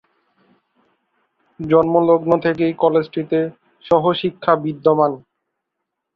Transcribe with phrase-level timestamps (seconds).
[1.59, 3.39] জন্মলগ্ন থেকেই কলেজটিতে
[3.85, 5.11] সহশিক্ষা বিদ্যমান।